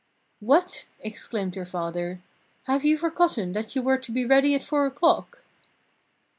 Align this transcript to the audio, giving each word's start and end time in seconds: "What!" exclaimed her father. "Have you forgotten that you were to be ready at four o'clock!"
"What!" 0.39 0.87
exclaimed 1.01 1.53
her 1.53 1.63
father. 1.63 2.21
"Have 2.63 2.83
you 2.83 2.97
forgotten 2.97 3.51
that 3.53 3.75
you 3.75 3.83
were 3.83 3.99
to 3.99 4.11
be 4.11 4.25
ready 4.25 4.55
at 4.55 4.63
four 4.63 4.87
o'clock!" 4.87 5.43